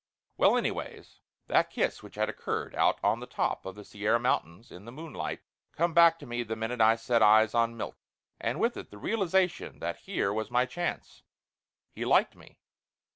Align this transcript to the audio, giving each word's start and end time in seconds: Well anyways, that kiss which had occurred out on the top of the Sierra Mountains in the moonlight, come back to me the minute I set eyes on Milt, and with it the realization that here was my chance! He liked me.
Well 0.35 0.57
anyways, 0.57 1.19
that 1.45 1.69
kiss 1.69 2.01
which 2.01 2.15
had 2.15 2.27
occurred 2.27 2.73
out 2.73 2.97
on 3.03 3.19
the 3.19 3.27
top 3.27 3.67
of 3.67 3.75
the 3.75 3.85
Sierra 3.85 4.19
Mountains 4.19 4.71
in 4.71 4.85
the 4.85 4.91
moonlight, 4.91 5.41
come 5.73 5.93
back 5.93 6.17
to 6.17 6.25
me 6.25 6.41
the 6.41 6.55
minute 6.55 6.81
I 6.81 6.95
set 6.95 7.21
eyes 7.21 7.53
on 7.53 7.77
Milt, 7.77 7.97
and 8.39 8.59
with 8.59 8.77
it 8.77 8.89
the 8.89 8.97
realization 8.97 9.77
that 9.77 9.97
here 9.97 10.33
was 10.33 10.49
my 10.49 10.65
chance! 10.65 11.21
He 11.91 12.03
liked 12.03 12.35
me. 12.35 12.57